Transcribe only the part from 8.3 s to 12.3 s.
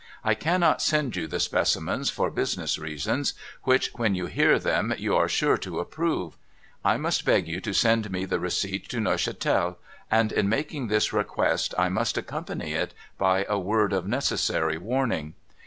receipt to Neuchatel —■ and, in making this request, I must